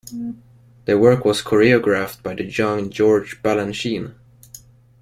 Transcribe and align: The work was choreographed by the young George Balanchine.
The 0.85 0.97
work 0.97 1.25
was 1.25 1.43
choreographed 1.43 2.23
by 2.23 2.33
the 2.33 2.45
young 2.45 2.89
George 2.89 3.43
Balanchine. 3.43 4.15